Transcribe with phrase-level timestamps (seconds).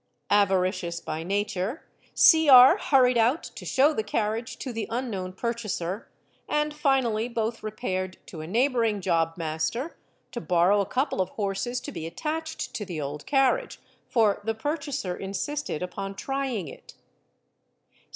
[0.31, 1.83] Avaricious by nature,
[2.19, 2.77] Cr...
[2.89, 6.09] hurried out to | show the carriage to the unknown purchaser,
[6.49, 9.95] and finally both repaired to a neighbouring job master
[10.31, 13.79] to borrow a couple of horses to be attached to' the old carriage,
[14.09, 16.95] for the purchaser insisted upon trying it.